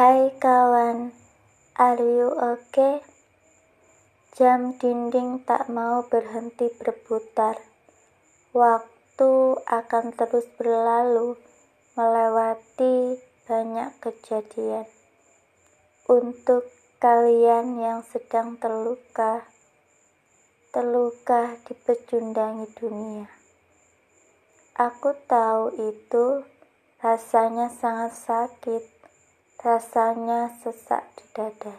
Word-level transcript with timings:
Hai 0.00 0.32
kawan, 0.40 1.12
are 1.76 2.00
you 2.00 2.32
okay? 2.32 3.04
Jam 4.32 4.72
dinding 4.80 5.44
tak 5.44 5.68
mau 5.68 6.00
berhenti 6.08 6.72
berputar. 6.72 7.60
Waktu 8.56 9.60
akan 9.60 10.16
terus 10.16 10.48
berlalu, 10.56 11.36
melewati 12.00 13.20
banyak 13.44 13.92
kejadian. 14.00 14.88
Untuk 16.08 16.64
kalian 16.96 17.76
yang 17.76 18.00
sedang 18.00 18.56
terluka, 18.56 19.44
terluka 20.72 21.60
dipecundangi 21.68 22.72
dunia. 22.72 23.28
Aku 24.80 25.12
tahu 25.28 25.76
itu 25.76 26.40
rasanya 27.04 27.68
sangat 27.68 28.16
sakit 28.16 28.99
Rasanya 29.60 30.48
sesak 30.64 31.04
di 31.20 31.24
dada. 31.36 31.76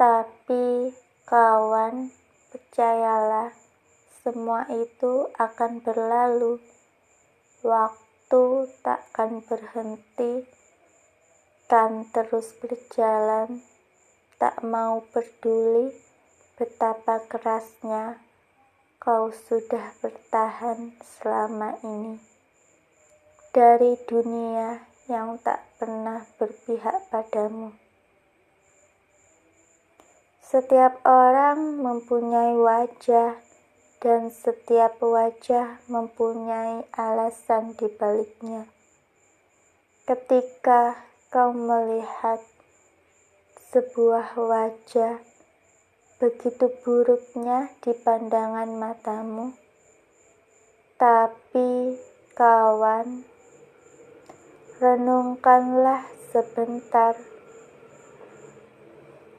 Tapi 0.00 0.88
kawan, 1.28 2.08
percayalah, 2.48 3.52
semua 4.24 4.64
itu 4.72 5.28
akan 5.36 5.84
berlalu. 5.84 6.56
Waktu 7.60 8.64
takkan 8.80 9.44
berhenti, 9.44 10.48
kan 11.68 12.08
terus 12.16 12.56
berjalan. 12.64 13.60
Tak 14.40 14.64
mau 14.64 15.04
peduli 15.12 15.92
betapa 16.56 17.20
kerasnya 17.28 18.16
kau 18.96 19.28
sudah 19.28 19.92
bertahan 20.00 20.96
selama 21.04 21.76
ini. 21.84 22.16
Dari 23.52 24.00
dunia 24.08 24.91
yang 25.12 25.36
tak 25.44 25.60
pernah 25.76 26.24
berpihak 26.40 27.12
padamu. 27.12 27.76
Setiap 30.40 31.04
orang 31.04 31.84
mempunyai 31.84 32.56
wajah, 32.56 33.36
dan 34.02 34.34
setiap 34.34 34.98
wajah 34.98 35.78
mempunyai 35.86 36.82
alasan 36.90 37.76
di 37.78 37.86
baliknya. 37.86 38.66
Ketika 40.02 40.98
kau 41.30 41.54
melihat 41.54 42.42
sebuah 43.70 44.34
wajah 44.34 45.22
begitu 46.18 46.66
buruknya 46.82 47.70
di 47.78 47.94
pandangan 47.94 48.74
matamu, 48.74 49.54
tapi 50.98 51.94
kawan 52.34 53.22
Renungkanlah 54.82 56.10
sebentar. 56.34 57.14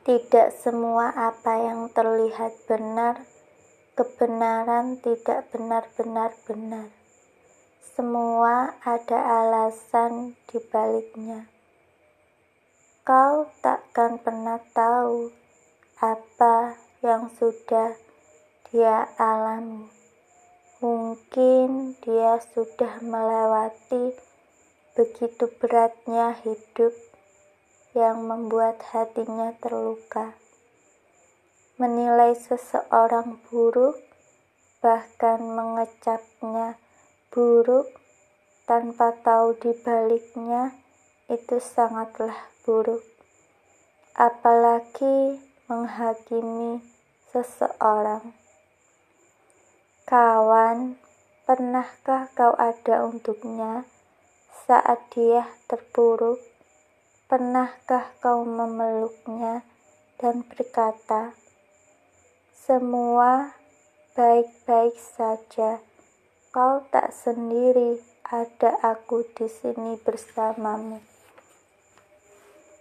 Tidak 0.08 0.55
semua 0.55 1.11
apa 1.11 1.59
yang 1.59 1.91
terlihat 1.91 2.63
benar, 2.63 3.27
kebenaran 3.91 5.03
tidak 5.03 5.52
benar-benar 5.52 6.31
benar. 6.47 6.88
Semua 7.91 8.80
ada 8.88 9.19
alasan 9.44 10.39
di 10.47 10.64
baliknya. 10.64 11.52
Kau 13.03 13.52
takkan 13.59 14.23
pernah 14.23 14.64
tahu 14.71 15.27
apa 15.99 16.80
yang 17.03 17.27
sudah 17.36 17.99
dia 18.71 19.11
alami. 19.19 19.91
Mungkin 20.80 21.99
dia 21.99 22.39
sudah 22.55 23.03
melewati 23.03 24.31
Begitu 24.94 25.49
beratnya 25.58 26.38
hidup 26.45 26.94
yang 27.97 28.30
membuat 28.30 28.77
hatinya 28.94 29.49
terluka. 29.58 30.38
Menilai 31.81 32.38
seseorang 32.38 33.42
buruk, 33.49 33.98
bahkan 34.86 35.42
mengecapnya 35.42 36.77
buruk 37.33 37.89
tanpa 38.70 39.17
tahu 39.26 39.58
di 39.58 39.73
baliknya 39.82 40.77
itu 41.26 41.58
sangatlah 41.58 42.53
buruk. 42.61 43.02
Apalagi 44.14 45.42
menghakimi 45.65 46.86
seseorang. 47.33 48.30
Kawan, 50.05 51.02
pernahkah 51.49 52.30
kau 52.37 52.53
ada 52.53 53.09
untuknya? 53.09 53.89
Saat 54.64 55.12
dia 55.12 55.44
terpuruk, 55.68 56.40
pernahkah 57.28 58.16
kau 58.24 58.48
memeluknya 58.48 59.68
dan 60.16 60.48
berkata, 60.48 61.36
"Semua 62.56 63.60
baik-baik 64.16 64.96
saja, 64.96 65.84
kau 66.56 66.80
tak 66.96 67.12
sendiri, 67.12 68.00
ada 68.24 68.80
aku 68.80 69.28
di 69.36 69.52
sini 69.52 70.00
bersamamu." 70.00 71.04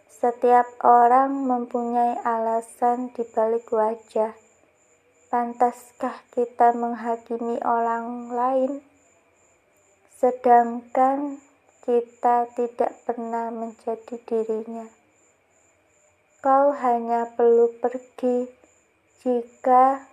Setiap 0.07 0.87
orang 0.87 1.35
mempunyai 1.35 2.15
alasan 2.23 3.11
di 3.11 3.27
balik 3.27 3.67
wajah. 3.75 4.39
Pantaskah 5.35 6.23
kita 6.31 6.79
menghakimi 6.79 7.59
orang 7.67 8.31
lain? 8.31 8.87
Sedangkan 10.15 11.43
kita 11.83 12.47
tidak 12.55 12.95
pernah 13.03 13.51
menjadi 13.51 14.15
dirinya. 14.23 14.87
Kau 16.39 16.71
hanya 16.71 17.27
perlu 17.35 17.75
pergi 17.83 18.47
jika 19.27 20.07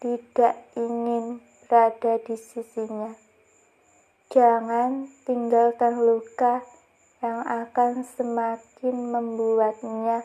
tidak 0.00 0.56
ingin 0.76 1.40
berada 1.68 2.20
di 2.24 2.36
sisinya. 2.36 3.12
Jangan 4.32 5.08
tinggalkan 5.28 6.00
luka 6.00 6.64
yang 7.20 7.44
akan 7.44 8.00
semakin 8.04 9.12
membuatnya 9.12 10.24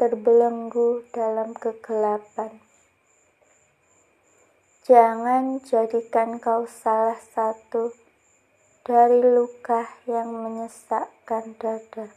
terbelenggu 0.00 1.04
dalam 1.12 1.52
kegelapan. 1.52 2.64
Jangan 4.88 5.60
jadikan 5.60 6.40
kau 6.40 6.64
salah 6.64 7.20
satu 7.20 7.92
dari 8.88 9.20
luka 9.20 9.84
yang 10.08 10.32
menyesakkan 10.32 11.52
dada. 11.60 12.08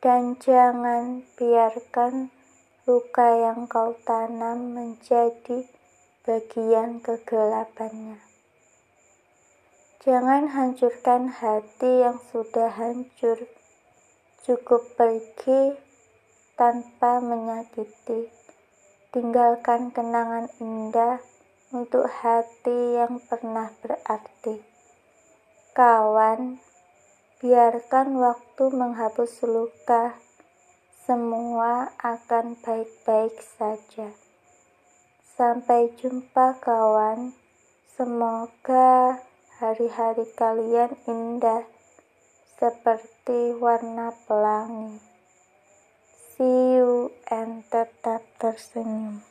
Dan 0.00 0.40
jangan 0.40 1.20
biarkan 1.36 2.32
luka 2.88 3.28
yang 3.36 3.68
kau 3.68 3.92
tanam 4.08 4.72
menjadi 4.72 5.68
bagian 6.24 7.04
kegelapannya. 7.04 8.16
Jangan 10.00 10.48
hancurkan 10.48 11.28
hati 11.28 12.08
yang 12.08 12.16
sudah 12.32 12.72
hancur. 12.72 13.36
Cukup 14.48 14.96
pergi 14.96 15.76
tanpa 16.56 17.20
menyakiti. 17.20 18.32
Tinggalkan 19.12 19.92
kenangan 19.92 20.48
indah 20.56 21.20
untuk 21.76 22.08
hati 22.08 22.96
yang 22.96 23.20
pernah 23.28 23.68
berarti. 23.84 24.67
Kawan, 25.78 26.58
biarkan 27.38 28.18
waktu 28.18 28.64
menghapus 28.74 29.46
luka. 29.46 30.18
Semua 31.06 31.94
akan 32.02 32.58
baik-baik 32.58 33.38
saja. 33.38 34.10
Sampai 35.22 35.94
jumpa, 36.02 36.58
kawan. 36.58 37.30
Semoga 37.94 39.22
hari-hari 39.62 40.26
kalian 40.34 40.98
indah 41.06 41.62
seperti 42.58 43.54
warna 43.54 44.10
pelangi. 44.26 44.98
See 46.34 46.74
you 46.74 47.14
and 47.30 47.62
tetap 47.70 48.26
tersenyum. 48.42 49.27